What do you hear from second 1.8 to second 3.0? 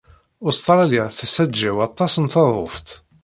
aṭas n taḍuft.